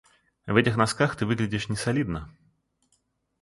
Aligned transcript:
В 0.47 0.55
этих 0.55 0.77
носках 0.77 1.15
ты 1.15 1.27
выглядишь 1.27 1.69
несолидно. 1.69 2.35